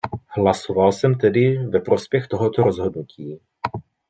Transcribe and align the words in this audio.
Hlasoval 0.27 0.91
jsem 0.91 1.15
tedy 1.15 1.57
ve 1.67 1.79
prospěch 1.79 2.27
tohoto 2.27 2.63
rozhodnutí. 2.63 3.39